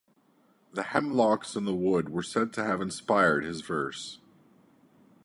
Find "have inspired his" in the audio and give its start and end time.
2.63-3.61